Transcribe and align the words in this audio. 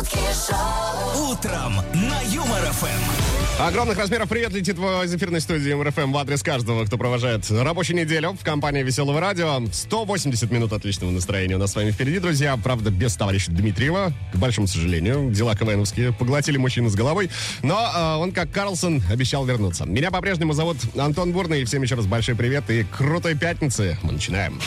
шутки 0.00 0.18
шоу, 0.48 1.30
Утром 1.30 1.76
на 1.92 2.20
Юмор 2.32 2.60
ФМ. 2.72 3.62
Огромных 3.62 3.98
размеров 3.98 4.28
привет 4.30 4.52
летит 4.52 4.78
в- 4.78 5.04
эфирной 5.04 5.42
студии 5.42 5.74
МРФМ 5.74 6.12
в 6.12 6.16
адрес 6.16 6.42
каждого, 6.42 6.86
кто 6.86 6.96
провожает 6.96 7.44
рабочую 7.50 7.98
неделю 7.98 8.32
в 8.32 8.42
компании 8.42 8.82
Веселого 8.82 9.20
радио. 9.20 9.60
180 9.70 10.50
минут 10.50 10.72
отличного 10.72 11.10
настроения 11.10 11.56
у 11.56 11.58
нас 11.58 11.72
с 11.72 11.76
вами 11.76 11.90
впереди, 11.90 12.18
друзья. 12.18 12.56
Правда, 12.56 12.90
без 12.90 13.14
товарища 13.16 13.50
Дмитриева, 13.52 14.14
к 14.32 14.36
большому 14.36 14.66
сожалению. 14.66 15.30
Дела 15.30 15.54
КВНовские 15.54 16.14
поглотили 16.14 16.56
мужчину 16.56 16.88
с 16.88 16.94
головой. 16.94 17.30
Но 17.62 17.92
э, 17.94 18.14
он, 18.16 18.32
как 18.32 18.50
Карлсон, 18.50 19.02
обещал 19.10 19.44
вернуться. 19.44 19.84
Меня 19.84 20.10
по-прежнему 20.10 20.54
зовут 20.54 20.78
Антон 20.96 21.32
Бурный. 21.32 21.60
И 21.60 21.64
всем 21.66 21.82
еще 21.82 21.96
раз 21.96 22.06
большой 22.06 22.36
привет 22.36 22.70
и 22.70 22.84
крутой 22.84 23.34
пятницы. 23.36 23.98
Мы 24.02 24.12
начинаем. 24.12 24.58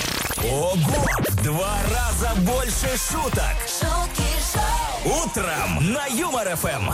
Ого! 0.43 0.77
Два 1.43 1.79
раза 1.89 2.31
больше 2.41 2.89
шуток. 3.09 3.55
шутки 3.67 4.22
Утром 5.05 5.91
на 5.91 6.05
Юмор 6.07 6.47
ФМ. 6.55 6.89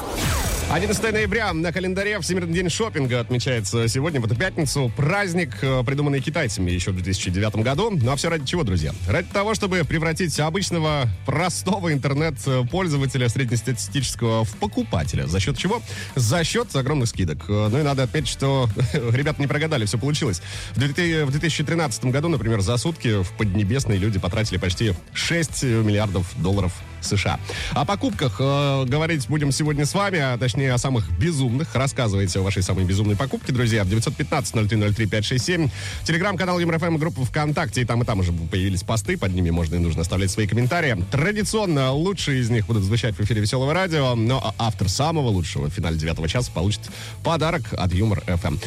11 0.71 1.11
ноября 1.13 1.53
на 1.53 1.71
календаре 1.71 2.19
Всемирный 2.19 2.53
день 2.53 2.67
шопинга 2.67 3.19
отмечается 3.19 3.87
сегодня, 3.87 4.19
в 4.19 4.25
эту 4.25 4.35
пятницу. 4.35 4.91
Праздник, 4.97 5.51
э, 5.61 5.83
придуманный 5.83 6.19
китайцами 6.19 6.71
еще 6.71 6.89
в 6.89 6.95
2009 6.95 7.57
году. 7.57 7.91
Ну 7.91 8.11
а 8.11 8.15
все 8.15 8.29
ради 8.29 8.45
чего, 8.45 8.63
друзья? 8.63 8.93
Ради 9.07 9.27
того, 9.31 9.53
чтобы 9.53 9.83
превратить 9.83 10.39
обычного 10.39 11.07
простого 11.27 11.93
интернет-пользователя 11.93 13.29
среднестатистического 13.29 14.43
в 14.43 14.55
покупателя. 14.55 15.27
За 15.27 15.39
счет 15.39 15.55
чего? 15.57 15.79
За 16.15 16.43
счет 16.43 16.75
огромных 16.75 17.09
скидок. 17.09 17.45
Э, 17.47 17.69
Ну 17.71 17.79
и 17.79 17.83
надо 17.83 18.03
отметить, 18.03 18.29
что 18.29 18.67
ребята 18.93 19.39
не 19.39 19.47
прогадали, 19.47 19.85
все 19.85 19.99
получилось. 19.99 20.41
В 20.71 20.79
2000 20.79 21.25
в 21.25 21.31
2013 21.31 22.05
году, 22.05 22.27
например, 22.27 22.61
за 22.61 22.77
сутки 22.77 23.21
в 23.21 23.31
Поднебесной 23.33 23.97
люди 23.97 24.17
потратили 24.17 24.57
почти 24.57 24.93
6 25.13 25.61
миллиардов 25.63 26.25
долларов 26.41 26.73
США. 27.01 27.39
О 27.73 27.85
покупках 27.85 28.37
э, 28.39 28.85
говорить 28.85 29.27
будем 29.27 29.51
сегодня 29.51 29.85
с 29.85 29.93
вами, 29.93 30.19
а 30.19 30.37
точнее 30.37 30.73
о 30.73 30.77
самых 30.77 31.09
безумных. 31.17 31.73
Рассказывайте 31.75 32.39
о 32.39 32.41
вашей 32.43 32.63
самой 32.63 32.85
безумной 32.85 33.15
покупке, 33.15 33.51
друзья. 33.53 33.83
915-0303-567. 33.83 35.69
Телеграм-канал 36.03 36.59
ЮморФМ, 36.59 36.97
группа 36.97 37.25
ВКонтакте. 37.25 37.81
И 37.81 37.85
там, 37.85 38.01
и 38.01 38.05
там 38.05 38.19
уже 38.19 38.31
появились 38.31 38.83
посты. 38.83 39.17
Под 39.17 39.33
ними 39.33 39.49
можно 39.49 39.75
и 39.75 39.79
нужно 39.79 40.01
оставлять 40.01 40.31
свои 40.31 40.47
комментарии. 40.47 41.03
Традиционно 41.11 41.91
лучшие 41.91 42.41
из 42.41 42.49
них 42.49 42.67
будут 42.67 42.83
звучать 42.83 43.15
в 43.15 43.21
эфире 43.21 43.41
Веселого 43.41 43.73
радио. 43.73 44.15
Но 44.15 44.53
автор 44.57 44.89
самого 44.89 45.27
лучшего 45.29 45.67
в 45.67 45.73
финале 45.73 45.97
девятого 45.97 46.27
часа 46.27 46.51
получит 46.51 46.81
подарок 47.23 47.63
от 47.73 47.93
Юмор 47.93 48.21
ФМ. 48.21 48.57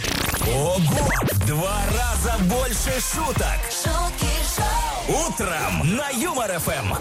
Ого! 0.49 0.81
В 1.33 1.47
Два 1.47 1.83
раза 1.93 2.39
больше 2.45 2.93
шуток. 3.01 3.59
шутки 3.71 4.33
шоу, 4.57 4.82
Утром 5.09 5.97
на 5.97 6.11
Юмор 6.11 6.49
ФМ. 6.61 6.95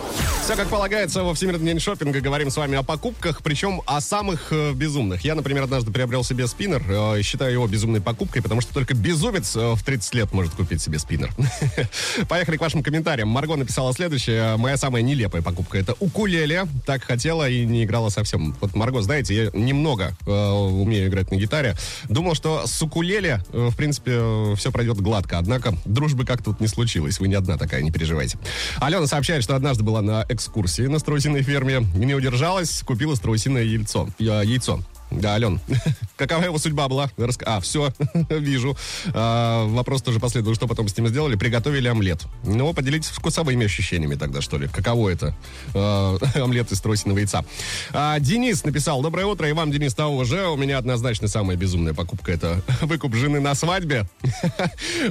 Все 0.44 0.56
как 0.56 0.70
полагается 0.70 1.24
во 1.24 1.36
Всемирный 1.36 1.68
день 1.68 1.80
шопинга. 1.80 2.20
Говорим 2.20 2.50
с 2.50 2.58
вами 2.58 2.76
о 2.76 2.82
покупках, 2.82 3.44
причем 3.44 3.84
о 3.86 4.02
самых 4.02 4.48
э, 4.50 4.74
безумных. 4.74 5.24
Я, 5.24 5.36
например, 5.36 5.64
однажды 5.64 5.92
приобрел 5.92 6.24
себе 6.24 6.48
спиннер. 6.48 6.84
э, 6.90 7.22
считаю 7.22 7.54
его 7.54 7.68
безумной 7.68 8.02
покупкой, 8.02 8.42
потому 8.42 8.60
что 8.62 8.74
только 8.74 8.96
безумец 8.96 9.56
э, 9.56 9.76
в 9.76 9.84
30 9.84 10.16
лет 10.16 10.34
может 10.34 10.56
купить 10.56 10.82
себе 10.82 10.98
спиннер. 10.98 11.32
Поехали 12.28 12.58
к 12.58 12.62
вашим 12.62 12.82
комментариям. 12.82 13.30
Марго 13.30 13.56
написала 13.56 13.94
следующее. 13.94 14.58
Моя 14.58 14.78
самая 14.78 15.04
нелепая 15.04 15.44
покупка 15.44 15.78
это 15.78 15.94
укулеле. 16.00 16.66
Так 16.88 17.04
хотела 17.04 17.48
и 17.48 17.64
не 17.66 17.84
играла 17.84 18.10
совсем. 18.10 18.56
Вот, 18.62 18.76
Марго, 18.76 19.04
знаете, 19.04 19.36
я 19.36 19.52
немного 19.54 20.18
э, 20.26 20.32
умею 20.32 21.08
играть 21.08 21.30
на 21.30 21.36
гитаре. 21.36 21.76
Думал, 22.10 22.34
что 22.34 22.66
с 22.66 22.82
укулеле, 22.82 23.44
э, 23.54 23.70
в 23.72 23.76
принципе, 23.76 24.56
все 24.56 24.72
пройдет 24.72 25.00
гладко. 25.00 25.38
Однако 25.38 25.76
дружбы 25.86 26.26
как 26.26 26.44
тут 26.44 26.60
не 26.60 26.68
случилось. 26.68 27.20
Вы 27.20 27.28
не 27.28 27.36
одна 27.36 27.58
такая, 27.58 27.91
не 27.92 28.00
переживайте. 28.00 28.38
Алена 28.80 29.06
сообщает, 29.08 29.44
что 29.44 29.56
однажды 29.56 29.84
была 29.84 30.02
на 30.02 30.26
экскурсии 30.30 30.84
на 30.84 31.00
страусиной 31.00 31.42
ферме. 31.44 31.82
Не 31.96 32.14
удержалась, 32.16 32.82
купила 32.86 33.16
страусиное 33.16 33.64
яйцо. 33.64 34.08
Я- 34.18 34.42
яйцо. 34.44 34.80
Да, 35.12 35.34
Ален, 35.34 35.60
какова 36.22 36.44
его 36.44 36.58
судьба 36.60 36.88
была? 36.88 37.10
Раска- 37.18 37.44
А, 37.46 37.60
все, 37.60 37.92
вижу. 38.30 38.78
А, 39.14 39.66
вопрос 39.68 40.02
тоже 40.04 40.20
последовал, 40.20 40.56
что 40.56 40.68
потом 40.68 40.88
с 40.88 40.96
ним 40.96 41.08
сделали. 41.08 41.36
Приготовили 41.36 41.88
омлет. 41.88 42.24
Ну, 42.44 42.74
поделитесь 42.74 43.10
вкусовыми 43.10 43.66
ощущениями 43.66 44.16
тогда, 44.16 44.42
что 44.42 44.58
ли. 44.58 44.68
Каково 44.68 45.10
это? 45.10 45.36
А, 45.74 46.18
омлет 46.36 46.72
из 46.72 46.78
страусиного 46.78 47.18
яйца. 47.18 47.44
А, 47.92 48.20
Денис 48.20 48.64
написал, 48.64 49.02
доброе 49.02 49.26
утро, 49.26 49.50
и 49.50 49.54
вам, 49.54 49.72
Денис, 49.72 49.94
того 49.96 50.24
же. 50.24 50.48
У 50.48 50.58
меня 50.58 50.78
однозначно 50.78 51.28
самая 51.28 51.58
безумная 51.58 51.94
покупка. 51.96 52.32
Это 52.32 52.62
выкуп 52.82 53.16
жены 53.16 53.40
на 53.40 53.56
свадьбе. 53.56 54.06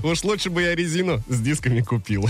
Уж 0.03 0.23
лучше 0.25 0.51
бы 0.51 0.63
я 0.63 0.75
резину 0.77 1.23
с 1.29 1.41
дисками 1.41 1.81
купил. 1.81 2.29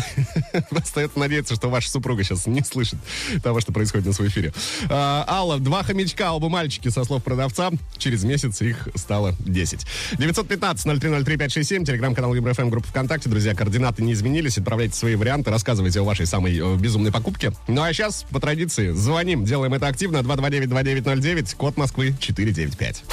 Остается 0.71 1.19
надеяться, 1.19 1.55
что 1.55 1.69
ваша 1.69 1.91
супруга 1.91 2.25
сейчас 2.25 2.47
не 2.47 2.63
слышит 2.63 2.99
того, 3.43 3.61
что 3.61 3.73
происходит 3.73 4.07
на 4.07 4.13
своем 4.15 4.31
эфире. 4.31 4.53
А, 4.89 5.25
Алла, 5.29 5.59
два 5.59 5.83
хомячка, 5.83 6.33
оба 6.33 6.49
мальчики, 6.49 6.89
со 6.89 7.05
слов 7.05 7.23
продавца. 7.23 7.71
Через 7.99 8.25
месяц 8.25 8.61
их 8.71 8.89
стало 8.95 9.35
10. 9.41 9.87
915-0303-567, 10.13 11.85
телеграм-канал 11.85 12.35
ЮбрФМ, 12.35 12.71
группа 12.71 12.89
ВКонтакте. 12.89 13.29
Друзья, 13.29 13.55
координаты 13.55 14.03
не 14.03 14.13
изменились. 14.13 14.59
Отправляйте 14.59 14.95
свои 14.95 15.15
варианты, 15.15 15.51
рассказывайте 15.51 16.01
о 16.01 16.05
вашей 16.05 16.27
самой 16.27 16.59
э, 16.59 16.77
безумной 16.77 17.13
покупке. 17.13 17.53
Ну 17.69 17.83
а 17.83 17.93
сейчас, 17.93 18.25
по 18.31 18.41
традиции, 18.41 18.91
звоним. 18.91 19.45
Делаем 19.45 19.75
это 19.75 19.87
активно. 19.87 20.19
229-2909, 20.19 21.57
код 21.57 21.77
Москвы 21.77 22.15
495. 22.19 23.05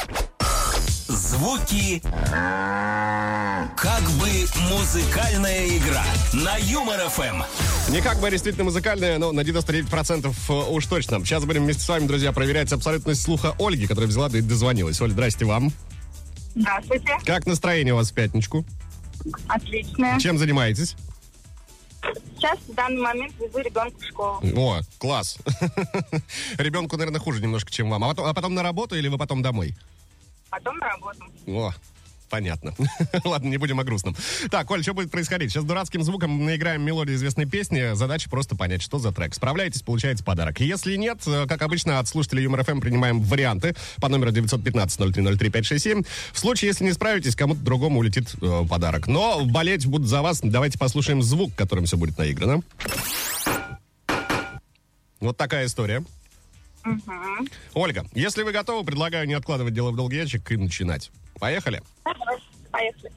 Звуки. 1.07 2.01
Как 3.77 4.01
бы 4.01 4.27
музыкальная 4.71 5.67
игра 5.67 6.03
на 6.33 6.57
Юмор 6.57 6.99
ФМ. 7.09 7.43
Не 7.91 8.01
как 8.01 8.19
бы 8.19 8.31
действительно 8.31 8.63
музыкальная, 8.63 9.19
но 9.19 9.31
на 9.31 9.41
99% 9.41 10.71
уж 10.71 10.85
точно. 10.87 11.19
Сейчас 11.23 11.45
будем 11.45 11.63
вместе 11.63 11.83
с 11.83 11.87
вами, 11.87 12.07
друзья, 12.07 12.31
проверять 12.31 12.73
абсолютность 12.73 13.21
слуха 13.21 13.55
Ольги, 13.59 13.85
которая 13.85 14.07
взяла 14.09 14.29
да 14.29 14.39
и 14.39 14.41
дозвонилась. 14.41 14.99
Оль, 14.99 15.11
здрасте 15.11 15.45
вам. 15.45 15.71
Здравствуйте. 16.55 17.19
Как 17.23 17.45
настроение 17.45 17.93
у 17.93 17.97
вас 17.97 18.09
в 18.09 18.15
пятничку? 18.15 18.65
Отлично. 19.47 20.19
Чем 20.19 20.39
занимаетесь? 20.39 20.95
Сейчас 22.35 22.57
в 22.67 22.73
данный 22.73 23.01
момент 23.01 23.35
везу 23.39 23.59
ребенка 23.59 23.95
в 23.99 24.03
школу. 24.03 24.41
О, 24.55 24.81
класс. 24.97 25.37
Ребенку, 26.57 26.97
наверное, 26.97 27.21
хуже 27.21 27.43
немножко, 27.43 27.69
чем 27.71 27.91
вам. 27.91 28.03
А 28.05 28.07
потом, 28.07 28.25
а 28.25 28.33
потом 28.33 28.55
на 28.55 28.63
работу 28.63 28.95
или 28.95 29.07
вы 29.07 29.19
потом 29.19 29.43
домой? 29.43 29.75
Потом 30.49 30.77
на 30.77 30.87
работу. 30.87 31.25
О, 31.45 31.73
понятно. 32.29 32.73
Ладно, 33.23 33.47
не 33.47 33.57
будем 33.57 33.79
о 33.79 33.83
грустном. 33.83 34.15
Так, 34.49 34.69
Оль, 34.71 34.83
что 34.83 34.93
будет 34.93 35.11
происходить? 35.11 35.51
Сейчас 35.51 35.65
дурацким 35.65 36.03
звуком 36.03 36.45
наиграем 36.45 36.81
мелодию 36.81 37.15
известной 37.15 37.45
песни. 37.45 37.95
Задача 37.95 38.29
просто 38.29 38.55
понять, 38.55 38.81
что 38.81 38.99
за 38.99 39.11
трек. 39.11 39.33
Справляетесь, 39.33 39.81
получаете 39.81 40.23
подарок. 40.23 40.59
Если 40.59 40.95
нет, 40.95 41.19
э, 41.25 41.45
как 41.47 41.61
обычно, 41.61 41.99
от 41.99 42.07
слушателей 42.07 42.43
Юмор 42.43 42.63
ФМ 42.63 42.79
принимаем 42.79 43.21
варианты 43.21 43.75
по 44.01 44.09
номеру 44.09 44.31
915-0303-567. 44.31 46.05
В 46.31 46.39
случае, 46.39 46.69
если 46.69 46.83
не 46.83 46.93
справитесь, 46.93 47.35
кому-то 47.35 47.61
другому 47.61 47.99
улетит 47.99 48.33
э, 48.41 48.65
подарок. 48.69 49.07
Но 49.07 49.45
болеть 49.45 49.85
будут 49.85 50.07
за 50.07 50.21
вас. 50.21 50.41
Давайте 50.41 50.77
послушаем 50.77 51.21
звук, 51.21 51.53
которым 51.55 51.85
все 51.85 51.97
будет 51.97 52.17
наиграно. 52.17 52.61
Вот 55.19 55.35
такая 55.35 55.65
история. 55.65 56.03
Ольга, 57.73 58.05
если 58.13 58.43
вы 58.43 58.51
готовы, 58.51 58.85
предлагаю 58.85 59.27
не 59.27 59.33
откладывать 59.33 59.73
дело 59.73 59.91
в 59.91 59.95
долгий 59.95 60.17
ящик 60.17 60.51
и 60.51 60.57
начинать. 60.57 61.11
Поехали. 61.39 61.81
Давай, 62.03 62.37
Поехали. 62.71 63.11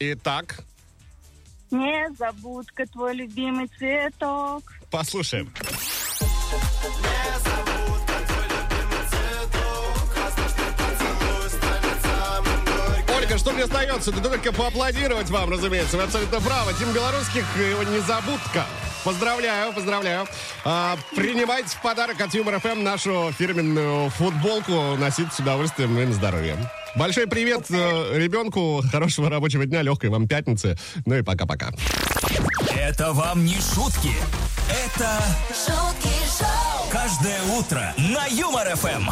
Итак, 0.00 0.60
Незабудка, 1.70 2.86
твой 2.86 3.14
любимый 3.14 3.66
цветок. 3.78 4.62
послушаем. 4.90 5.52
Ольга, 13.28 13.38
что 13.38 13.52
мне 13.52 13.64
остается? 13.64 14.10
Да 14.10 14.20
только 14.20 14.52
поаплодировать 14.54 15.28
вам, 15.28 15.50
разумеется. 15.50 15.98
Вы 15.98 16.04
абсолютно 16.04 16.40
правы. 16.40 16.72
Тим 16.78 16.90
Белорусских, 16.94 17.44
его 17.58 17.82
незабудка. 17.82 18.64
Поздравляю, 19.04 19.74
поздравляю. 19.74 20.26
А, 20.64 20.96
принимайте 21.14 21.68
в 21.76 21.82
подарок 21.82 22.18
от 22.22 22.32
Юмор 22.32 22.58
ФМ 22.58 22.82
нашу 22.82 23.30
фирменную 23.38 24.08
футболку. 24.08 24.96
Носите 24.96 25.28
с 25.30 25.40
удовольствием 25.40 25.98
и 25.98 26.06
на 26.06 26.14
здоровье. 26.14 26.56
Большой 26.96 27.26
привет 27.26 27.66
э, 27.68 28.18
ребенку. 28.18 28.82
Хорошего 28.90 29.28
рабочего 29.28 29.66
дня, 29.66 29.82
легкой 29.82 30.08
вам 30.08 30.26
пятницы. 30.26 30.78
Ну 31.04 31.16
и 31.16 31.22
пока-пока. 31.22 31.72
Это 32.74 33.12
вам 33.12 33.44
не 33.44 33.56
шутки. 33.56 34.14
Это 34.68 35.18
шутки 35.48 36.08
шоу, 36.38 36.90
каждое 36.90 37.40
утро 37.58 37.94
на 37.96 38.26
Юмор 38.26 38.68
ФМ. 38.76 39.08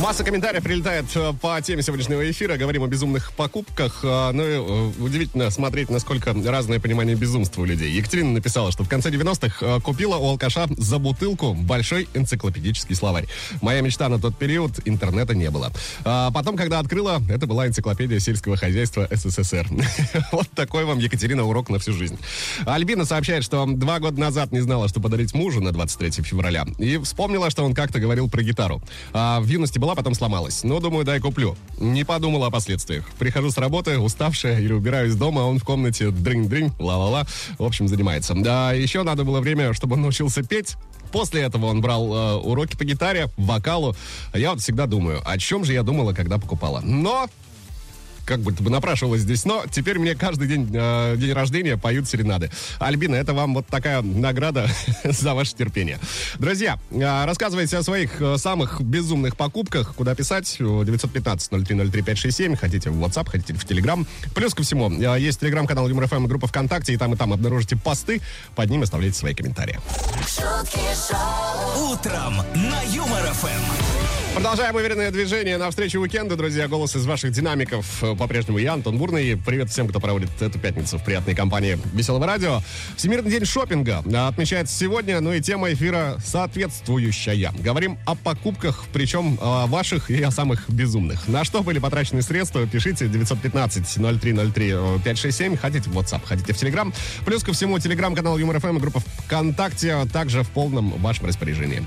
Масса 0.00 0.24
комментариев 0.24 0.62
прилетает 0.62 1.04
э, 1.14 1.32
по 1.42 1.60
теме 1.60 1.82
сегодняшнего 1.82 2.30
эфира. 2.30 2.56
Говорим 2.56 2.84
о 2.84 2.86
безумных 2.86 3.32
покупках. 3.32 4.00
э, 4.02 4.30
Ну 4.32 4.42
и 4.42 4.52
э, 4.52 4.92
удивительно 5.02 5.50
смотреть, 5.50 5.90
насколько 5.90 6.32
разное 6.46 6.80
понимание 6.80 7.16
безумства 7.16 7.62
у 7.62 7.64
людей. 7.66 7.90
Екатерина 7.90 8.30
написала, 8.32 8.72
что 8.72 8.84
в 8.84 8.88
конце 8.88 9.10
90-х 9.10 9.56
э, 9.66 9.80
купила 9.80 10.16
у 10.16 10.28
алкаша 10.30 10.68
за 10.78 10.98
бутылку 10.98 11.52
большой 11.52 12.08
энциклопедический 12.14 12.94
словарь. 12.96 13.26
Моя 13.60 13.82
мечта 13.82 14.08
на 14.08 14.18
тот 14.18 14.38
период 14.38 14.80
интернета 14.86 15.34
не 15.34 15.50
было. 15.50 15.70
А 16.04 16.30
потом, 16.30 16.56
когда 16.56 16.78
открыла, 16.78 17.20
это 17.28 17.46
была 17.46 17.66
энциклопедия 17.66 18.20
сельского 18.20 18.56
хозяйства 18.56 19.06
СССР. 19.10 19.66
Вот 20.32 20.48
такой 20.54 20.84
вам, 20.86 20.98
Екатерина, 20.98 21.44
урок 21.44 21.68
на 21.68 21.78
всю 21.78 21.92
жизнь. 21.92 22.18
Альбина 22.64 23.04
сообщает, 23.04 23.44
что 23.44 23.66
два 23.66 23.98
года 23.98 24.18
назад 24.18 24.52
не 24.52 24.60
знала, 24.60 24.88
что 24.88 24.99
подарить 25.00 25.34
мужу 25.34 25.60
на 25.60 25.72
23 25.72 26.22
февраля. 26.22 26.64
И 26.78 26.98
вспомнила, 26.98 27.50
что 27.50 27.64
он 27.64 27.74
как-то 27.74 27.98
говорил 27.98 28.28
про 28.28 28.42
гитару. 28.42 28.82
А 29.12 29.40
в 29.40 29.46
юности 29.46 29.78
была, 29.78 29.94
потом 29.94 30.14
сломалась. 30.14 30.62
Но, 30.64 30.80
думаю, 30.80 31.04
дай 31.04 31.20
куплю. 31.20 31.56
Не 31.78 32.04
подумала 32.04 32.46
о 32.46 32.50
последствиях. 32.50 33.08
Прихожу 33.18 33.50
с 33.50 33.58
работы, 33.58 33.98
уставшая, 33.98 34.60
или 34.60 34.72
убираюсь 34.72 35.14
дома, 35.14 35.42
а 35.42 35.44
он 35.44 35.58
в 35.58 35.64
комнате 35.64 36.10
дрынь-дрынь, 36.10 36.72
ла-ла-ла. 36.78 37.26
В 37.58 37.64
общем, 37.64 37.88
занимается. 37.88 38.34
Да, 38.34 38.72
еще 38.72 39.02
надо 39.02 39.24
было 39.24 39.40
время, 39.40 39.72
чтобы 39.74 39.94
он 39.94 40.02
научился 40.02 40.42
петь. 40.42 40.76
После 41.12 41.42
этого 41.42 41.66
он 41.66 41.80
брал 41.80 42.14
э, 42.14 42.34
уроки 42.36 42.76
по 42.76 42.84
гитаре, 42.84 43.28
вокалу. 43.36 43.96
Я 44.32 44.52
вот 44.52 44.60
всегда 44.60 44.86
думаю, 44.86 45.20
о 45.24 45.38
чем 45.38 45.64
же 45.64 45.72
я 45.72 45.82
думала, 45.82 46.12
когда 46.12 46.38
покупала. 46.38 46.80
Но 46.80 47.28
как 48.30 48.40
будто 48.42 48.62
бы 48.62 48.70
напрашивалось 48.70 49.22
здесь, 49.22 49.44
но 49.44 49.64
теперь 49.68 49.98
мне 49.98 50.14
каждый 50.14 50.46
день, 50.46 50.70
э, 50.72 51.16
день 51.16 51.32
рождения 51.32 51.76
поют 51.76 52.08
серенады. 52.08 52.48
Альбина, 52.78 53.16
это 53.16 53.34
вам 53.34 53.54
вот 53.54 53.66
такая 53.66 54.02
награда 54.02 54.70
за 55.04 55.34
ваше 55.34 55.56
терпение. 55.56 55.98
Друзья, 56.38 56.78
э, 56.92 57.24
рассказывайте 57.24 57.76
о 57.76 57.82
своих 57.82 58.22
э, 58.22 58.36
самых 58.38 58.80
безумных 58.82 59.36
покупках. 59.36 59.96
Куда 59.96 60.14
писать? 60.14 60.58
915-0303-567. 60.60 62.54
Хотите 62.54 62.90
в 62.90 63.04
WhatsApp, 63.04 63.28
хотите 63.28 63.54
в 63.54 63.64
Telegram. 63.64 64.06
Плюс 64.32 64.54
ко 64.54 64.62
всему, 64.62 64.92
э, 64.92 65.18
есть 65.18 65.40
телеграм-канал 65.40 65.88
Юмор 65.88 66.06
ФМ 66.06 66.26
и 66.26 66.28
группа 66.28 66.46
ВКонтакте, 66.46 66.92
и 66.92 66.96
там, 66.96 67.12
и 67.14 67.16
там 67.16 67.32
обнаружите 67.32 67.74
посты. 67.74 68.20
Под 68.54 68.70
ним 68.70 68.82
оставляйте 68.82 69.18
свои 69.18 69.34
комментарии. 69.34 69.80
шутки 70.20 70.78
шоу, 70.94 71.90
Утром 71.94 72.36
на 72.54 72.80
Юмор 72.94 73.24
ФМ. 73.32 74.09
Продолжаем 74.34 74.74
уверенное 74.76 75.10
движение 75.10 75.58
навстречу 75.58 76.00
уикенду, 76.00 76.36
друзья. 76.36 76.68
Голос 76.68 76.94
из 76.94 77.04
ваших 77.04 77.32
динамиков 77.32 78.04
по-прежнему 78.16 78.58
я, 78.58 78.74
Антон 78.74 78.96
Бурный. 78.96 79.36
Привет 79.36 79.70
всем, 79.70 79.88
кто 79.88 79.98
проводит 79.98 80.30
эту 80.40 80.60
пятницу 80.60 80.98
в 80.98 81.04
приятной 81.04 81.34
компании 81.34 81.76
Веселого 81.92 82.26
радио. 82.26 82.60
Всемирный 82.96 83.28
день 83.28 83.44
шопинга 83.44 84.04
э, 84.06 84.28
отмечается 84.28 84.78
сегодня, 84.78 85.20
ну 85.20 85.32
и 85.32 85.40
тема 85.40 85.72
эфира 85.72 86.16
соответствующая. 86.24 87.50
Говорим 87.58 87.98
о 88.06 88.14
покупках, 88.14 88.84
причем 88.92 89.34
э, 89.34 89.66
ваших 89.66 90.12
и 90.12 90.22
о 90.22 90.30
самых 90.30 90.70
безумных. 90.70 91.26
На 91.26 91.42
что 91.42 91.64
были 91.64 91.80
потрачены 91.80 92.22
средства, 92.22 92.64
пишите 92.68 93.06
915-0303-567. 93.06 95.56
Хотите 95.56 95.90
в 95.90 95.98
WhatsApp, 95.98 96.20
хотите 96.24 96.52
в 96.52 96.56
Telegram. 96.56 96.94
Плюс 97.26 97.42
ко 97.42 97.52
всему, 97.52 97.80
телеграм-канал 97.80 98.38
Юмор 98.38 98.60
ФМ 98.60 98.76
и 98.76 98.80
группа 98.80 99.00
ВКонтакте 99.00 100.06
также 100.12 100.44
в 100.44 100.50
полном 100.50 100.90
вашем 101.02 101.26
распоряжении. 101.26 101.82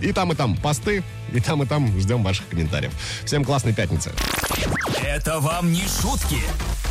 И 0.00 0.12
там, 0.12 0.32
и 0.32 0.34
там 0.34 0.56
посты, 0.56 1.02
и 1.32 1.40
там, 1.40 1.62
и 1.62 1.66
там 1.66 1.98
ждем 2.00 2.22
ваших 2.22 2.48
комментариев. 2.48 2.92
Всем 3.24 3.44
классной 3.44 3.72
пятницы. 3.72 4.12
Это 5.04 5.40
вам 5.40 5.72
не 5.72 5.82
шутки. 5.82 6.38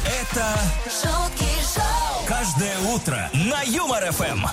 Это 0.06 0.60
шутки 0.86 1.46
шоу, 1.74 2.26
каждое 2.28 2.78
утро 2.80 3.30
на 3.34 3.62
Юмор 3.64 4.12
ФМ. 4.12 4.46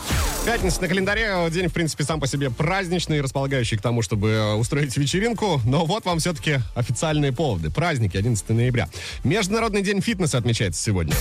Пятница 0.45 0.81
на 0.83 0.89
календаре. 0.89 1.49
День, 1.51 1.69
в 1.69 1.73
принципе, 1.73 2.05
сам 2.05 2.21
по 2.21 2.27
себе 2.27 2.51
праздничный, 2.51 3.21
располагающий 3.21 3.77
к 3.77 3.83
тому, 3.83 4.03
чтобы 4.03 4.29
э, 4.29 4.55
устроить 4.55 4.97
вечеринку. 4.97 5.61
Но 5.65 5.85
вот 5.85 6.05
вам 6.05 6.19
все-таки 6.19 6.61
официальные 6.75 7.33
поводы. 7.33 7.71
Праздники 7.71 8.17
11 8.17 8.49
ноября. 8.51 8.89
Международный 9.25 9.83
день 9.83 10.01
фитнеса 10.01 10.39
отмечается 10.39 10.83
сегодня. 10.83 11.15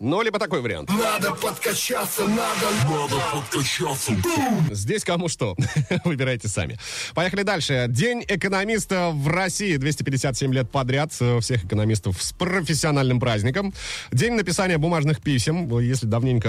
Ну, 0.00 0.22
либо 0.22 0.38
такой 0.38 0.60
вариант. 0.60 0.90
Надо 0.90 1.32
подкачаться, 1.34 2.22
надо, 2.22 2.68
надо 2.88 3.16
подкачаться. 3.32 4.12
Здесь 4.70 5.02
кому 5.02 5.28
что. 5.28 5.56
Выбирайте 6.04 6.46
сами. 6.46 6.78
Поехали 7.16 7.42
дальше. 7.42 7.86
День 7.88 8.24
экономиста 8.28 9.10
в 9.12 9.26
России. 9.26 9.76
257 9.76 10.54
лет 10.54 10.70
подряд. 10.70 11.10
э, 11.18 11.40
Всех 11.40 11.64
экономистов 11.64 12.22
с 12.22 12.32
профессиональным 12.32 13.18
праздником. 13.18 13.74
День 14.12 14.34
написания 14.34 14.78
бумажных 14.78 15.20
писем. 15.20 15.76
Если 15.80 16.06
давненько 16.06 16.48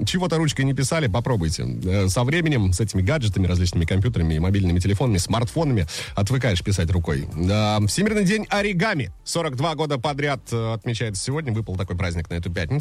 э, 0.00 0.04
чего-то 0.04 0.38
ручкой 0.38 0.64
не 0.64 0.74
писали, 0.74 1.06
попробуйте. 1.06 1.64
Э, 1.84 2.08
со 2.08 2.24
временем, 2.24 2.72
с 2.72 2.80
этими 2.80 3.02
гаджетами, 3.02 3.46
различными 3.46 3.84
компьютерами, 3.84 4.38
мобильными 4.40 4.80
телефонами, 4.80 5.18
смартфонами 5.18 5.86
отвыкаешь 6.16 6.64
писать 6.64 6.90
рукой. 6.90 7.28
Да, 7.36 7.78
Всемирный 7.86 8.24
день 8.24 8.44
оригами. 8.50 9.12
42 9.22 9.76
года 9.76 9.98
подряд 9.98 10.40
э, 10.50 10.74
отмечается 10.74 11.22
сегодня. 11.22 11.52
Выпал 11.52 11.76
такой 11.76 11.96
праздник 11.96 12.28
на 12.28 12.34
эту 12.34 12.50
пятницу. 12.50 12.71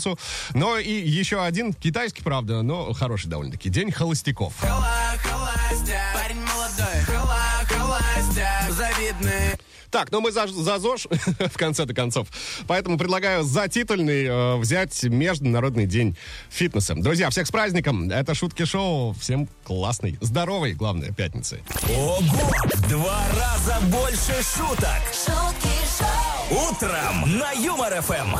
Но 0.53 0.77
и 0.77 0.91
еще 0.91 1.43
один, 1.43 1.73
китайский, 1.73 2.23
правда, 2.23 2.61
но 2.61 2.93
хороший 2.93 3.27
довольно-таки. 3.27 3.69
День 3.69 3.91
холостяков. 3.91 4.53
Хола, 4.59 5.13
холостяк, 5.17 6.13
парень 6.13 6.41
молодой, 6.41 7.01
хола, 7.05 7.39
холостяк, 7.67 8.71
завидный. 8.71 9.57
Так, 9.91 10.09
но 10.11 10.21
мы 10.21 10.31
за, 10.31 10.47
за 10.47 10.79
ЗОЖ 10.79 11.07
в 11.51 11.57
конце-то 11.57 11.93
концов. 11.93 12.27
Поэтому 12.65 12.97
предлагаю 12.97 13.43
за 13.43 13.67
титульный 13.67 14.25
э, 14.25 14.55
взять 14.55 15.03
Международный 15.03 15.85
день 15.85 16.15
фитнеса. 16.49 16.95
Друзья, 16.95 17.29
всех 17.29 17.45
с 17.45 17.51
праздником. 17.51 18.09
Это 18.09 18.33
Шутки 18.33 18.63
Шоу. 18.63 19.13
Всем 19.19 19.49
классной, 19.65 20.17
здоровой, 20.21 20.73
главное, 20.73 21.11
пятницы. 21.11 21.59
Ого! 21.89 22.21
В 22.73 22.89
два 22.89 23.21
раза 23.35 23.81
больше 23.87 24.41
шуток. 24.55 25.01
шутки 25.13 25.67
шоу, 25.99 26.20
Утром 26.51 27.39
на 27.39 27.53
Юмор 27.53 28.01
ФМ. 28.01 28.35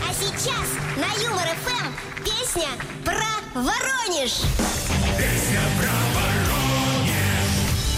А 0.06 0.12
сейчас 0.12 0.68
на 0.96 1.06
Юмор 1.25 1.49
ФМ 1.64 1.88
песня 2.25 2.68
про 3.04 3.25
Воронеж. 3.54 4.42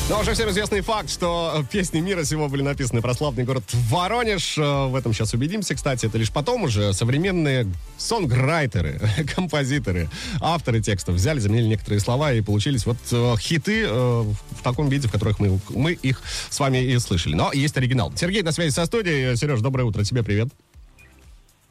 Но 0.08 0.20
уже 0.20 0.34
всем 0.34 0.48
известный 0.50 0.82
факт, 0.82 1.10
что 1.10 1.64
песни 1.72 1.98
мира 1.98 2.22
всего 2.22 2.48
были 2.48 2.62
написаны 2.62 3.02
про 3.02 3.12
славный 3.12 3.42
город 3.42 3.64
Воронеж. 3.90 4.56
Э, 4.56 4.86
В 4.86 4.94
этом 4.94 5.12
сейчас 5.12 5.34
убедимся, 5.34 5.75
кстати. 5.75 6.06
Это 6.06 6.16
лишь 6.16 6.30
потом 6.30 6.62
уже 6.62 6.92
современные 6.92 7.66
сонграйтеры, 7.98 9.00
композиторы, 9.34 10.08
авторы 10.40 10.80
текстов 10.80 11.16
взяли, 11.16 11.40
заменили 11.40 11.66
некоторые 11.66 11.98
слова 11.98 12.32
и 12.32 12.40
получились 12.40 12.86
вот 12.86 12.98
э, 13.10 13.34
хиты 13.40 13.84
э, 13.84 13.90
в 13.90 14.62
таком 14.62 14.88
виде, 14.88 15.08
в 15.08 15.10
которых 15.10 15.40
мы, 15.40 15.58
мы 15.70 15.94
их 15.94 16.22
с 16.50 16.60
вами 16.60 16.78
и 16.78 16.96
слышали. 17.00 17.34
Но 17.34 17.52
есть 17.52 17.76
оригинал. 17.76 18.12
Сергей 18.14 18.42
на 18.42 18.52
связи 18.52 18.72
со 18.72 18.86
студией. 18.86 19.36
Сереж, 19.36 19.60
доброе 19.60 19.84
утро. 19.84 20.04
Тебе 20.04 20.22
привет. 20.22 20.50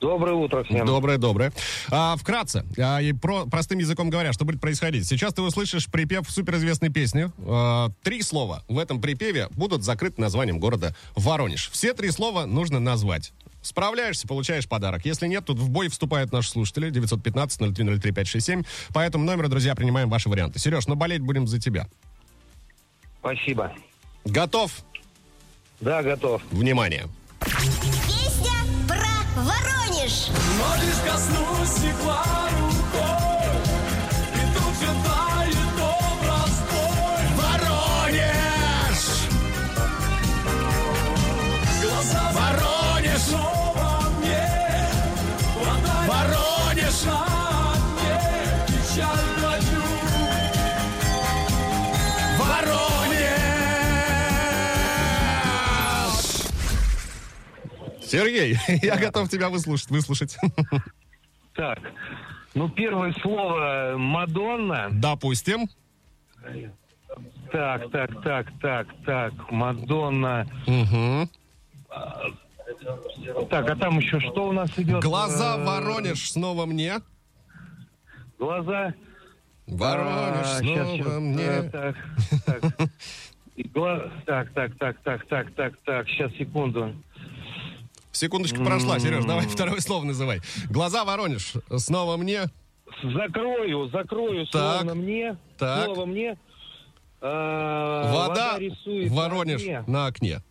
Доброе 0.01 0.33
утро 0.33 0.63
всем. 0.63 0.85
Доброе, 0.85 1.17
доброе. 1.17 1.53
А, 1.89 2.15
вкратце, 2.17 2.65
а, 2.77 3.01
и 3.01 3.13
про, 3.13 3.45
простым 3.45 3.79
языком 3.79 4.09
говоря, 4.09 4.33
что 4.33 4.43
будет 4.43 4.59
происходить? 4.59 5.07
Сейчас 5.07 5.33
ты 5.33 5.41
услышишь 5.41 5.87
припев 5.87 6.29
суперизвестной 6.29 6.89
песни. 6.89 7.31
А, 7.39 7.89
три 8.03 8.21
слова 8.21 8.63
в 8.67 8.77
этом 8.77 8.99
припеве 9.01 9.47
будут 9.51 9.83
закрыты 9.83 10.19
названием 10.19 10.59
города 10.59 10.95
Воронеж. 11.15 11.69
Все 11.71 11.93
три 11.93 12.11
слова 12.11 12.45
нужно 12.45 12.79
назвать. 12.79 13.31
Справляешься, 13.61 14.27
получаешь 14.27 14.67
подарок. 14.67 15.05
Если 15.05 15.27
нет, 15.27 15.45
тут 15.45 15.57
в 15.57 15.69
бой 15.69 15.87
вступают 15.87 16.31
наши 16.31 16.51
слушатели. 16.51 16.91
915-0303-567. 16.91 18.65
По 18.93 18.99
этому 18.99 19.23
номеру, 19.23 19.47
друзья, 19.47 19.73
принимаем 19.75 20.09
ваши 20.09 20.29
варианты. 20.29 20.59
Сереж, 20.59 20.85
но 20.87 20.95
болеть 20.95 21.21
будем 21.21 21.47
за 21.47 21.59
тебя. 21.59 21.87
Спасибо. 23.21 23.73
Готов? 24.25 24.71
Да, 25.79 26.03
готов. 26.03 26.43
Внимание. 26.51 27.07
Воронеж. 30.25 30.57
Но 30.57 30.75
лишь 30.81 31.11
коснусь 31.11 31.69
стекла 31.69 32.23
рукой, 32.51 32.64
Сергей, 58.05 58.57
я 58.81 58.97
готов 58.97 59.29
тебя 59.29 59.49
выслушать. 59.49 59.89
выслушать. 59.89 60.37
Так, 61.55 61.79
ну 62.53 62.67
первое 62.67 63.13
слово 63.21 63.95
Мадонна. 63.97 64.89
Допустим. 64.91 65.69
Так, 67.49 67.89
так, 67.91 68.21
так, 68.23 68.47
так, 68.61 68.87
так, 69.05 69.51
Мадонна. 69.51 70.45
Мгм. 70.67 71.29
Так, 73.49 73.69
а 73.69 73.75
там 73.77 73.99
еще 73.99 74.19
что 74.19 74.49
у 74.49 74.51
нас 74.51 74.69
идет? 74.77 75.01
Глаза 75.01 75.55
Э, 75.57 75.63
Воронеж 75.63 76.29
снова 76.29 76.65
мне. 76.65 76.99
Глаза. 78.37 78.93
Воронеж 79.65 80.45
А, 80.45 80.59
снова 80.59 80.97
щас, 80.97 81.07
мне. 81.21 81.41
э, 81.43 81.69
Так, 81.69 81.95
так. 82.45 82.89
И 83.55 83.63
гла- 83.63 84.11
Так, 84.25 84.51
так, 84.51 84.75
так, 84.77 84.97
так, 85.03 85.25
так, 85.27 85.51
так, 85.55 85.73
так, 85.85 86.07
сейчас, 86.09 86.33
секунду. 86.33 86.93
Секундочка 88.15 88.63
прошла, 88.63 88.97
Сереж, 88.99 89.25
давай 89.25 89.45
второе 89.45 89.81
слово 89.81 90.05
называй. 90.05 90.39
Глаза 90.69 91.03
Воронеж 91.03 91.53
снова 91.77 92.15
мне. 92.15 92.45
Закрою, 93.03 93.89
закрою 93.89 94.45
Так, 94.47 94.77
словно 94.83 94.95
мне. 94.95 95.37
так. 95.57 95.85
Слово 95.85 96.05
мне. 96.05 96.37
А, 97.21 98.13
Вода 98.13 98.57
рисует 98.57 99.09
на 99.09 99.15
Воронеж 99.17 99.61
окне. 99.61 99.83
на 99.87 100.05
окне. 100.07 100.41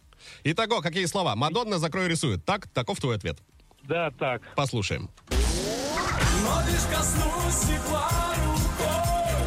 Итого, 0.42 0.82
какие 0.82 1.06
слова? 1.06 1.34
Мадонна, 1.36 1.78
закрой, 1.78 2.06
рисует. 2.08 2.44
Так, 2.44 2.68
таков 2.68 3.00
твой 3.00 3.16
ответ. 3.16 3.38
Да, 3.84 4.10
так. 4.18 4.42
Послушаем. 4.56 5.08
Но 5.30 6.60
лишь 6.66 6.84
коснусь 6.94 7.54
стекла 7.54 8.10
рукой 8.44 9.40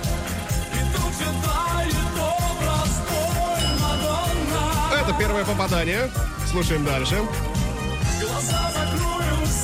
И 0.74 0.96
тут 0.96 1.14
же 1.14 1.30
тает 1.46 2.16
образ 2.16 3.02
твой, 3.08 3.80
Мадонна 3.82 5.02
Это 5.04 5.20
первое 5.20 5.46
попадание. 5.46 6.10
Слушаем 6.48 6.84
дальше. 6.86 7.18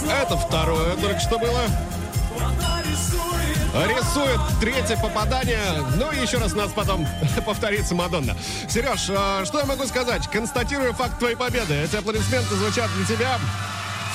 Это 0.10 0.38
второе 0.38 0.96
только 0.96 1.20
что 1.20 1.40
было. 1.40 1.62
рисует 3.88 4.40
третье 4.60 4.98
попадание. 4.98 5.60
Ну 5.98 6.12
и 6.12 6.22
еще 6.22 6.38
раз 6.38 6.54
нас 6.54 6.72
потом 6.72 7.08
повторится 7.46 7.96
Мадонна. 7.96 8.36
Сереж, 8.70 9.08
а, 9.10 9.46
что 9.46 9.60
я 9.60 9.66
могу 9.66 9.86
сказать? 9.86 10.28
Констатирую 10.30 10.94
факт 10.94 11.20
твоей 11.20 11.36
победы. 11.36 11.74
Эти 11.74 11.96
аплодисменты 11.96 12.56
звучат 12.56 12.90
для 12.96 13.06
тебя. 13.16 13.38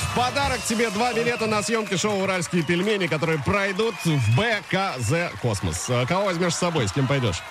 В 0.03 0.17
подарок 0.17 0.61
тебе 0.65 0.91
два 0.91 1.13
билета 1.13 1.47
на 1.47 1.63
съемки 1.63 1.97
шоу 1.97 2.23
«Уральские 2.23 2.63
пельмени», 2.63 3.07
которые 3.07 3.39
пройдут 3.39 3.95
в 4.05 4.37
БКЗ 4.37 5.33
«Космос». 5.43 5.87
А 5.91 6.07
Кого 6.07 6.27
возьмешь 6.27 6.55
с 6.55 6.59
собой? 6.59 6.89
С 6.89 6.93
кем 6.93 7.07
пойдешь? 7.07 7.43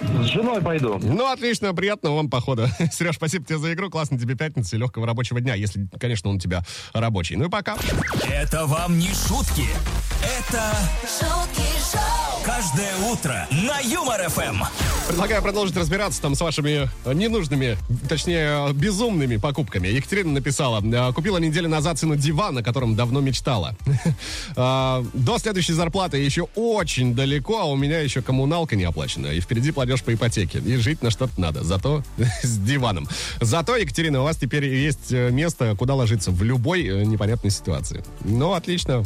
С 0.00 0.26
женой 0.26 0.60
пойду. 0.62 0.98
Ну, 1.02 1.30
отлично, 1.30 1.74
приятного 1.74 2.16
вам 2.16 2.30
похода. 2.30 2.68
Сереж, 2.92 3.16
спасибо 3.16 3.44
тебе 3.44 3.58
за 3.58 3.72
игру. 3.72 3.90
Классно 3.90 4.18
тебе 4.18 4.34
пятницы 4.34 4.76
и 4.76 4.78
легкого 4.78 5.06
рабочего 5.06 5.40
дня, 5.40 5.54
если, 5.54 5.88
конечно, 6.00 6.30
он 6.30 6.36
у 6.36 6.38
тебя 6.38 6.62
рабочий. 6.92 7.36
Ну 7.36 7.46
и 7.46 7.48
пока. 7.48 7.76
Это 8.30 8.66
вам 8.66 8.98
не 8.98 9.08
шутки. 9.08 9.66
Это 10.22 10.76
шутки 11.02 11.62
шоу, 11.92 12.21
каждое 12.44 12.96
утро 13.10 13.46
на 13.50 13.78
Юмор 13.80 14.28
ФМ. 14.28 14.62
Предлагаю 15.06 15.42
продолжить 15.42 15.76
разбираться 15.76 16.20
там 16.20 16.34
с 16.34 16.40
вашими 16.40 16.88
э, 17.04 17.12
ненужными, 17.12 17.76
точнее, 18.08 18.72
безумными 18.72 19.36
покупками. 19.36 19.88
Екатерина 19.88 20.32
написала, 20.32 20.82
э, 20.82 21.12
купила 21.12 21.38
неделю 21.38 21.68
назад 21.68 21.98
сыну 21.98 22.16
диван, 22.16 22.58
о 22.58 22.62
котором 22.62 22.96
давно 22.96 23.20
мечтала. 23.20 23.76
А, 24.54 25.04
До 25.14 25.38
следующей 25.38 25.72
зарплаты 25.72 26.18
еще 26.18 26.42
очень 26.54 27.14
далеко, 27.14 27.60
а 27.60 27.64
у 27.64 27.76
меня 27.76 28.00
еще 28.00 28.22
коммуналка 28.22 28.76
не 28.76 28.84
оплачена. 28.84 29.28
И 29.28 29.40
впереди 29.40 29.70
платеж 29.70 30.02
по 30.02 30.12
ипотеке. 30.12 30.58
И 30.58 30.76
жить 30.76 31.02
на 31.02 31.10
что-то 31.10 31.40
надо. 31.40 31.64
Зато 31.64 32.02
с 32.42 32.58
диваном. 32.58 33.08
Зато, 33.40 33.76
Екатерина, 33.76 34.20
у 34.20 34.24
вас 34.24 34.36
теперь 34.36 34.66
есть 34.66 35.12
э, 35.12 35.30
место, 35.30 35.74
куда 35.78 35.94
ложиться 35.94 36.30
в 36.30 36.42
любой 36.42 37.06
непонятной 37.06 37.50
ситуации. 37.50 38.04
Ну, 38.24 38.52
отлично. 38.52 39.04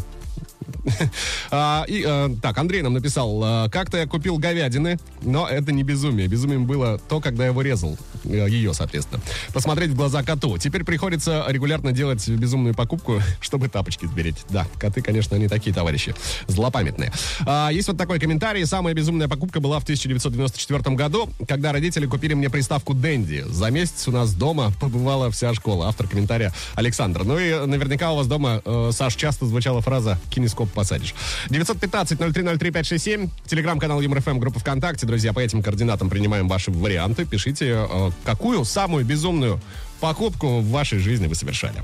А, 1.51 1.85
и, 1.87 2.05
э, 2.07 2.31
так, 2.43 2.59
Андрей 2.59 2.83
нам 2.83 2.95
написал, 2.95 3.67
э, 3.67 3.71
как-то 3.71 3.99
я 3.99 4.07
купил 4.07 4.39
говядины, 4.39 4.99
но 5.23 5.49
это 5.49 5.73
не 5.73 5.83
безумие. 5.83 6.27
Безумием 6.27 6.67
было 6.67 6.99
то, 6.99 7.21
когда 7.21 7.45
я 7.45 7.51
его 7.51 7.63
резал. 7.63 7.97
Э, 8.29 8.47
ее, 8.49 8.75
соответственно. 8.75 9.21
Посмотреть 9.53 9.91
в 9.91 9.97
глаза 9.97 10.23
коту. 10.23 10.59
Теперь 10.59 10.85
приходится 10.85 11.45
регулярно 11.49 11.93
делать 11.93 12.27
безумную 12.29 12.75
покупку, 12.75 13.23
чтобы 13.41 13.69
тапочки 13.69 14.07
сберечь. 14.07 14.37
Да, 14.51 14.67
коты, 14.79 15.03
конечно, 15.03 15.37
они 15.37 15.49
такие 15.49 15.75
товарищи. 15.75 16.15
Злопамятные. 16.47 17.13
А, 17.47 17.71
есть 17.71 17.89
вот 17.89 17.97
такой 17.97 18.19
комментарий. 18.19 18.67
Самая 18.67 18.95
безумная 18.95 19.29
покупка 19.29 19.61
была 19.61 19.79
в 19.81 19.83
1994 19.85 20.97
году, 20.97 21.29
когда 21.49 21.73
родители 21.73 22.07
купили 22.07 22.35
мне 22.35 22.51
приставку 22.51 22.95
Дэнди. 22.95 23.45
За 23.49 23.71
месяц 23.71 24.09
у 24.09 24.13
нас 24.13 24.35
дома 24.35 24.73
побывала 24.81 25.31
вся 25.31 25.55
школа. 25.55 25.89
Автор 25.89 26.09
комментария 26.09 26.53
Александр. 26.75 27.25
Ну 27.25 27.39
и 27.39 27.67
наверняка 27.67 28.13
у 28.13 28.17
вас 28.17 28.27
дома, 28.27 28.63
э, 28.65 28.91
Саш, 28.93 29.15
часто 29.15 29.47
звучала 29.47 29.81
фраза 29.81 30.19
«кинескоп 30.31 30.71
посадишь». 30.71 31.15
915-0303-567, 31.51 33.31
телеграм-канал 33.47 34.01
ЮморФМ, 34.01 34.39
группа 34.39 34.61
ВКонтакте. 34.61 35.07
Друзья, 35.07 35.33
по 35.33 35.41
этим 35.41 35.63
координатам 35.63 36.11
принимаем 36.11 36.49
ваши 36.49 36.71
варианты. 36.71 37.25
Пишите, 37.25 37.87
э, 37.89 38.11
какую? 38.25 38.65
Самую 38.65 39.05
безумную 39.05 39.61
покупку 40.01 40.61
в 40.61 40.71
вашей 40.71 40.99
жизни 40.99 41.27
вы 41.27 41.35
совершали. 41.35 41.83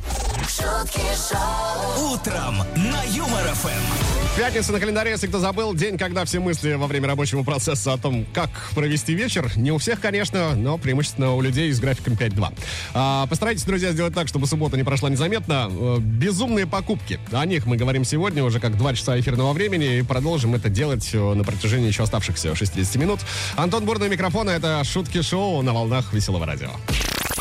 шутки 0.49 1.01
шоу, 1.31 2.13
Утром 2.13 2.59
на 2.77 3.03
Юмор 3.05 3.43
ФМ. 3.55 4.13
Пятница 4.37 4.73
на 4.73 4.81
календаре, 4.81 5.11
если 5.11 5.27
кто 5.27 5.39
забыл, 5.39 5.75
день, 5.75 5.99
когда 5.99 6.25
все 6.25 6.41
мысли 6.41 6.73
во 6.73 6.87
время 6.87 7.07
рабочего 7.07 7.43
процесса 7.43 7.93
о 7.93 7.99
том, 7.99 8.25
как 8.33 8.49
провести 8.75 9.13
вечер, 9.15 9.51
не 9.57 9.71
у 9.71 9.77
всех, 9.79 10.01
конечно, 10.01 10.55
но 10.55 10.79
преимущественно 10.79 11.35
у 11.35 11.43
людей 11.43 11.71
с 11.71 11.79
графиком 11.79 12.15
5-2. 12.15 12.55
А, 12.95 13.27
постарайтесь, 13.27 13.65
друзья, 13.65 13.93
сделать 13.93 14.15
так, 14.15 14.29
чтобы 14.29 14.47
суббота 14.47 14.79
не 14.79 14.85
прошла 14.85 15.11
незаметно. 15.11 15.69
Э, 15.71 15.99
Безумные 16.01 16.67
покупки. 16.67 17.21
О 17.31 17.45
них 17.45 17.67
мы 17.67 17.77
говорим 17.77 18.05
сегодня, 18.05 18.43
уже 18.43 18.59
как 18.59 18.79
2 18.79 18.95
часа 18.95 19.21
эфирного 19.21 19.53
времени, 19.53 19.99
и 19.99 20.03
продолжим 20.03 20.55
это 20.55 20.71
делать 20.71 21.11
э, 21.13 21.19
на 21.19 21.45
протяжении 21.45 21.89
еще 21.89 22.03
оставшихся 22.05 22.55
60 22.55 22.97
минут. 22.97 23.21
Антон 23.57 23.85
Бурный 23.85 24.09
микрофона, 24.09 24.51
это 24.51 24.83
шутки-шоу 24.85 25.61
на 25.61 25.75
волнах 25.75 26.15
Веселого 26.15 26.47
радио. 26.47 26.71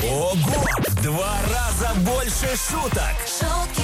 Ого! 0.04 0.36
Два 1.04 1.38
раза 1.48 1.94
больше 2.00 2.48
шуток. 2.56 3.16
шутки 3.28 3.81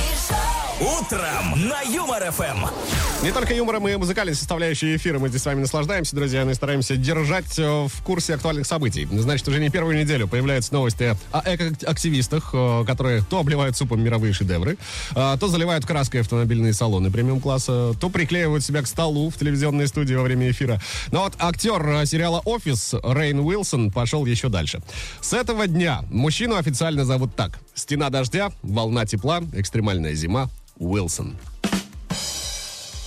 Утром 0.80 1.68
на 1.68 1.82
Юмор 1.82 2.32
ФМ. 2.32 2.68
Не 3.24 3.32
только 3.32 3.52
юмором 3.56 3.88
и 3.88 3.96
музыкальной 3.96 4.36
составляющей 4.36 4.96
эфира 4.96 5.18
мы 5.18 5.30
здесь 5.30 5.42
с 5.42 5.46
вами 5.48 5.62
наслаждаемся, 5.62 6.16
друзья, 6.16 6.46
но 6.46 6.52
и 6.52 6.54
стараемся 6.54 6.96
держать 6.96 7.58
э, 7.58 7.88
в 7.88 8.04
курсе 8.04 8.36
актуальных 8.36 8.68
событий. 8.68 9.08
Значит, 9.12 9.48
уже 9.48 9.60
не 9.60 9.72
первую 9.72 9.98
неделю 9.98 10.28
появляются 10.28 10.76
новости 10.76 11.18
о 11.32 11.42
экоактивистах, 11.56 12.52
э, 12.54 12.84
которые 12.86 13.24
то 13.24 13.40
обливают 13.40 13.76
супом 13.76 14.04
мировые 14.04 14.34
шедевры, 14.34 14.78
э, 15.16 15.38
то 15.40 15.48
заливают 15.48 15.84
краской 15.88 16.22
автомобильные 16.22 16.74
салоны 16.74 17.10
премиум-класса, 17.10 17.96
то 18.00 18.10
приклеивают 18.10 18.64
себя 18.64 18.84
к 18.84 18.88
столу 18.88 19.32
в 19.32 19.36
телевизионной 19.40 19.88
студии 19.88 20.14
во 20.14 20.22
время 20.22 20.52
эфира. 20.52 20.80
Но 21.12 21.22
вот 21.24 21.34
актер 21.40 22.06
сериала 22.06 22.44
«Офис» 22.46 22.94
Рейн 23.02 23.40
Уилсон 23.40 23.92
пошел 23.92 24.28
еще 24.28 24.50
дальше. 24.50 24.82
С 25.22 25.34
этого 25.34 25.66
дня 25.66 26.02
мужчину 26.12 26.56
официально 26.56 27.04
зовут 27.04 27.36
так. 27.36 27.58
Стена 27.74 28.12
дождя, 28.12 28.52
волна 28.62 29.06
тепла, 29.06 29.42
экстремальная 29.54 30.14
зима, 30.14 30.52
Уилсон. 30.80 31.36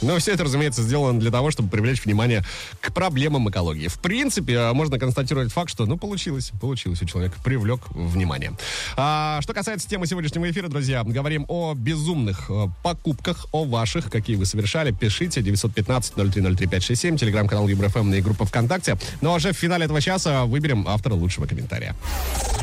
Но 0.03 0.19
все 0.19 0.33
это, 0.33 0.45
разумеется, 0.45 0.83
сделано 0.83 1.21
для 1.21 1.31
того, 1.31 1.51
чтобы 1.51 1.69
привлечь 1.69 2.05
внимание 2.05 2.45
к 2.81 2.93
проблемам 2.93 3.51
экологии. 3.51 3.89
В 3.89 3.99
принципе, 3.99 4.59
а, 4.59 4.73
можно 4.73 4.99
констатировать 4.99 5.53
факт, 5.53 5.71
что, 5.71 5.87
ну, 5.87 5.97
получилось, 5.97 6.53
получилось 6.61 7.03
у 7.03 7.05
человека, 7.05 7.37
привлек 7.45 7.81
внимание. 7.91 8.53
А, 8.97 9.41
что 9.43 9.53
касается 9.53 9.89
темы 9.89 10.07
сегодняшнего 10.07 10.51
эфира, 10.51 10.69
друзья, 10.69 11.03
говорим 11.05 11.45
о 11.49 11.75
безумных 11.75 12.51
э, 12.51 12.67
покупках, 12.83 13.47
о 13.53 13.65
ваших, 13.65 14.11
какие 14.11 14.37
вы 14.37 14.47
совершали. 14.47 14.93
Пишите 14.93 15.41
915-0303-567, 15.41 17.19
телеграм-канал 17.19 17.69
ЮбрФМ 17.69 18.13
и 18.13 18.21
группа 18.21 18.45
ВКонтакте. 18.45 18.97
Ну, 19.21 19.33
а 19.33 19.35
уже 19.35 19.53
в 19.53 19.57
финале 19.57 19.85
этого 19.85 20.01
часа 20.01 20.45
выберем 20.45 20.87
автора 20.89 21.15
лучшего 21.15 21.47
комментария. 21.47 21.95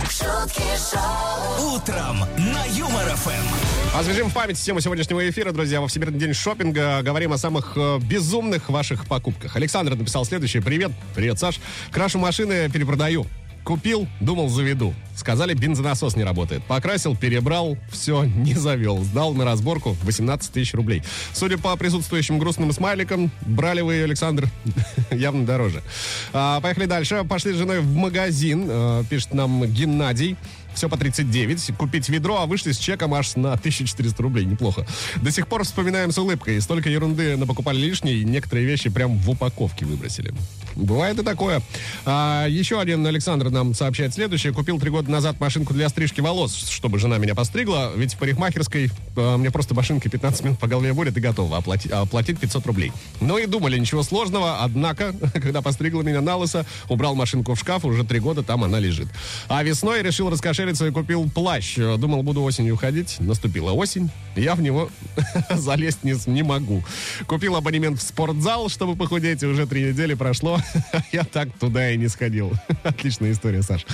шутки 0.10 0.64
шоу, 0.92 1.76
Утром 1.76 2.20
на 2.38 2.66
Юмор 2.66 3.16
ФМ. 3.16 3.98
Освежим 3.98 4.30
в 4.30 4.34
память 4.34 4.60
тему 4.60 4.80
сегодняшнего 4.80 5.28
эфира, 5.30 5.52
друзья. 5.52 5.82
Во 5.82 5.88
Всемирный 5.88 6.20
день 6.20 6.34
шопинга 6.34 7.02
говорим 7.02 7.27
о 7.34 7.38
самых 7.38 7.74
э, 7.76 8.00
безумных 8.00 8.70
ваших 8.70 9.06
покупках. 9.06 9.56
Александр 9.56 9.96
написал 9.96 10.26
следующее. 10.26 10.62
Привет. 10.62 10.92
Привет, 11.16 11.40
Саш. 11.40 11.60
Крашу 11.92 12.20
машины, 12.20 12.70
перепродаю. 12.70 13.26
Купил, 13.68 14.08
думал, 14.22 14.48
заведу. 14.48 14.94
Сказали, 15.14 15.54
бензонасос 15.54 16.16
не 16.16 16.24
работает. 16.24 16.64
Покрасил, 16.64 17.18
перебрал, 17.18 17.78
все, 17.92 18.24
не 18.24 18.54
завел. 18.54 19.04
Сдал 19.04 19.34
на 19.34 19.44
разборку 19.44 19.98
18 20.04 20.54
тысяч 20.54 20.74
рублей. 20.74 21.04
Судя 21.34 21.58
по 21.58 21.76
присутствующим 21.76 22.40
грустным 22.40 22.72
смайликам, 22.72 23.30
брали 23.42 23.82
вы, 23.82 24.04
Александр, 24.04 24.48
явно 25.12 25.46
дороже. 25.46 25.84
А, 26.32 26.62
поехали 26.62 26.86
дальше. 26.86 27.26
Пошли 27.28 27.52
с 27.52 27.58
женой 27.58 27.82
в 27.82 27.94
магазин, 27.94 28.68
э, 28.70 29.04
пишет 29.10 29.34
нам 29.34 29.66
Геннадий. 29.66 30.38
Все 30.78 30.90
по 30.90 30.98
39. 30.98 31.76
Купить 31.78 32.08
ведро, 32.08 32.40
а 32.40 32.46
вышли 32.46 32.72
с 32.72 32.78
чеком 32.78 33.14
аж 33.14 33.36
на 33.36 33.54
1400 33.54 34.22
рублей. 34.24 34.46
Неплохо. 34.46 34.86
До 35.18 35.32
сих 35.32 35.48
пор 35.48 35.64
вспоминаем 35.64 36.12
с 36.12 36.18
улыбкой. 36.18 36.62
Столько 36.62 36.90
ерунды 36.90 37.36
напокупали 37.36 37.78
лишней, 37.78 38.24
некоторые 38.24 38.68
вещи 38.68 38.90
прям 38.90 39.18
в 39.18 39.30
упаковке 39.30 39.86
выбросили. 39.86 40.34
Бывает 40.76 41.18
и 41.18 41.24
такое. 41.24 41.62
А, 42.06 42.46
еще 42.48 42.80
один 42.80 43.06
Александр 43.08 43.50
нам 43.50 43.74
сообщает 43.74 44.14
следующее. 44.14 44.54
Купил 44.54 44.80
три 44.80 44.92
года 44.92 45.10
назад 45.10 45.40
машинку 45.40 45.74
для 45.74 45.90
стрижки 45.90 46.22
волос, 46.22 46.56
чтобы 46.70 47.00
жена 47.00 47.18
меня 47.18 47.34
постригла. 47.34 47.92
Ведь 47.96 48.14
в 48.14 48.18
парикмахерской 48.18 48.92
а, 49.16 49.38
мне 49.38 49.50
просто 49.50 49.74
машинкой 49.74 50.12
15 50.12 50.44
минут 50.44 50.60
по 50.60 50.68
голове 50.68 50.94
будет 50.94 51.18
и 51.18 51.20
готово. 51.20 51.58
Оплати, 51.58 51.90
оплатить 51.90 52.40
500 52.40 52.66
рублей. 52.68 52.92
Ну 53.20 53.40
и 53.40 53.48
думали, 53.48 53.80
ничего 53.80 54.04
сложного. 54.04 54.60
Однако, 54.64 55.14
когда 55.34 55.64
постригла 55.64 56.04
меня 56.04 56.22
на 56.22 56.36
лысо, 56.36 56.68
убрал 56.88 57.16
машинку 57.16 57.56
в 57.56 57.60
шкаф, 57.60 57.84
уже 57.84 58.04
три 58.04 58.20
года 58.20 58.44
там 58.44 58.64
она 58.64 58.78
лежит. 58.80 59.08
А 59.48 59.64
весной 59.64 60.04
решил 60.04 60.30
раскошелиться 60.30 60.67
и 60.70 60.92
купил 60.92 61.30
плащ. 61.30 61.76
Думал, 61.76 62.24
буду 62.24 62.42
осенью 62.44 62.76
ходить. 62.78 63.18
Наступила 63.20 63.72
осень. 63.72 64.10
Я 64.36 64.56
в 64.56 64.62
него 64.62 64.90
залезть 65.50 66.04
не, 66.04 66.16
не 66.30 66.44
могу. 66.44 66.84
Купил 67.26 67.56
абонемент 67.56 68.00
в 68.00 68.02
спортзал, 68.02 68.70
чтобы 68.70 68.96
похудеть, 68.96 69.44
и 69.44 69.46
уже 69.46 69.66
три 69.66 69.90
недели 69.90 70.14
прошло. 70.14 70.60
Я 71.12 71.24
так 71.24 71.50
туда 71.60 71.92
и 71.92 71.98
не 71.98 72.08
сходил. 72.08 72.52
Отличная 72.84 73.32
история, 73.32 73.62
Саш. 73.62 73.86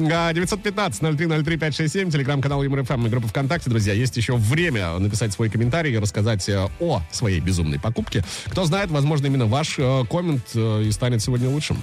А, 0.00 0.32
915-0303-567, 0.32 2.10
телеграм-канал 2.12 2.62
Юмор 2.62 2.84
ФМ 2.84 3.06
и 3.06 3.08
группа 3.08 3.28
ВКонтакте, 3.28 3.70
друзья. 3.70 3.92
Есть 3.92 4.16
еще 4.16 4.36
время 4.36 4.98
написать 4.98 5.32
свой 5.32 5.50
комментарий 5.50 5.94
и 5.94 5.98
рассказать 5.98 6.48
э, 6.48 6.68
о 6.80 7.02
своей 7.10 7.40
безумной 7.40 7.80
покупке. 7.80 8.24
Кто 8.46 8.64
знает, 8.64 8.90
возможно, 8.90 9.26
именно 9.26 9.46
ваш 9.46 9.78
э, 9.78 10.04
коммент 10.10 10.44
э, 10.54 10.84
и 10.84 10.92
станет 10.92 11.22
сегодня 11.22 11.48
лучшим. 11.48 11.82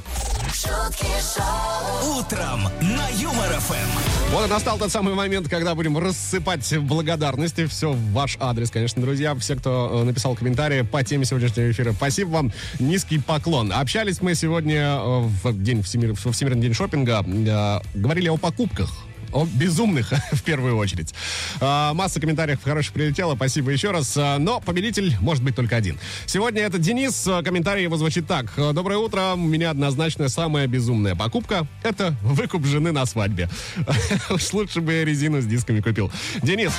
Утром 2.18 2.64
на 2.82 3.10
Юмор 3.20 3.60
ФМ. 3.60 4.35
Вот 4.36 4.46
и 4.46 4.50
настал 4.50 4.78
тот 4.78 4.92
самый 4.92 5.14
момент, 5.14 5.48
когда 5.48 5.74
будем 5.76 5.98
рассыпать 5.98 6.78
благодарности. 6.80 7.68
Все 7.68 7.94
в 7.94 8.12
ваш 8.12 8.36
адрес, 8.42 8.70
конечно, 8.70 9.02
друзья. 9.02 9.34
Все, 9.36 9.56
кто 9.56 10.02
э, 10.02 10.04
написал 10.04 10.36
комментарии 10.36 10.82
по 10.82 11.02
теме 11.06 11.24
сегодняшнего 11.24 11.72
эфира. 11.72 11.94
Спасибо 11.94 12.32
вам. 12.32 12.52
Низкий 12.78 13.18
поклон. 13.18 13.72
Общались 13.72 14.20
мы 14.22 14.36
сегодня 14.36 14.98
э, 15.00 15.20
в 15.42 15.64
день 15.64 15.80
Всемир- 15.84 16.16
Всемирный 16.34 16.62
день 16.64 16.74
шопинга. 16.74 17.24
э, 17.26 17.80
Говорили 17.98 18.28
о 18.28 18.36
покупках. 18.36 18.94
О 19.36 19.46
безумных, 19.46 20.14
в 20.32 20.44
первую 20.44 20.78
очередь. 20.78 21.14
А, 21.60 21.94
масса 21.94 22.22
комментариев 22.22 22.64
хороших 22.64 22.94
прилетело, 22.94 23.36
спасибо 23.36 23.70
еще 23.70 23.92
раз. 23.92 24.16
А, 24.16 24.38
но 24.38 24.62
победитель 24.62 25.18
может 25.20 25.44
быть 25.44 25.58
только 25.58 25.76
один. 25.76 26.00
Сегодня 26.26 26.62
это 26.62 26.78
Денис. 26.78 27.28
А, 27.28 27.44
Комментарий 27.44 27.84
его 27.84 27.98
звучит 27.98 28.28
так. 28.28 28.54
А, 28.56 28.72
Доброе 28.72 28.98
утро. 28.98 29.34
У 29.34 29.38
меня 29.38 29.72
однозначно 29.72 30.30
самая 30.30 30.68
безумная 30.68 31.16
покупка. 31.16 31.68
Это 31.84 32.16
выкуп 32.22 32.66
жены 32.66 32.94
на 32.94 33.06
свадьбе. 33.06 33.50
Уж 34.30 34.54
лучше 34.54 34.80
бы 34.80 34.94
я 34.94 35.04
резину 35.04 35.42
с 35.42 35.46
дисками 35.46 35.82
купил. 35.82 36.10
Денис, 36.42 36.72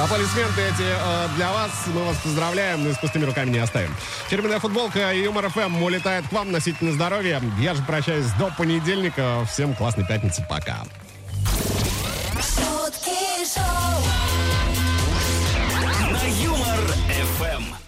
Аплодисменты 0.00 0.60
эти 0.60 0.82
э, 0.82 1.28
для 1.36 1.52
вас. 1.52 1.70
Мы 1.92 2.04
вас 2.04 2.16
поздравляем, 2.18 2.84
но 2.84 2.90
и 2.90 2.92
с 2.92 2.98
пустыми 2.98 3.24
руками 3.24 3.50
не 3.50 3.58
оставим. 3.58 3.90
Фирменная 4.28 4.60
футболка 4.60 5.12
и 5.12 5.24
Юмор 5.24 5.48
ФМ 5.48 5.82
улетает 5.82 6.28
к 6.28 6.32
вам 6.32 6.52
носительно 6.52 6.92
здоровья. 6.92 7.40
Я 7.60 7.74
же 7.74 7.82
прощаюсь 7.82 8.26
до 8.38 8.52
понедельника. 8.56 9.44
Всем 9.50 9.74
классной 9.74 10.04
пятницы. 10.04 10.44
Пока. 10.48 10.84
На 16.12 16.24
Юмор 16.42 16.80
ФМ. 17.36 17.83